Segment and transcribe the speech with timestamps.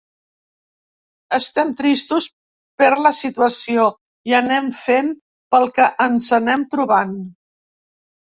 [1.37, 2.25] Estem tristos
[2.83, 3.85] per la situació
[4.31, 5.13] i anem fent
[5.57, 7.13] pel que ens anem trobant.